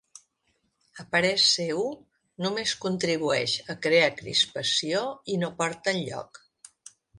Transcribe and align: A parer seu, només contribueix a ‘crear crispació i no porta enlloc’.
A 1.01 1.03
parer 1.15 1.33
seu, 1.47 1.83
només 2.45 2.73
contribueix 2.87 3.55
a 3.75 3.77
‘crear 3.85 4.09
crispació 4.23 5.05
i 5.37 5.39
no 5.45 5.55
porta 5.63 5.97
enlloc’. 5.97 6.45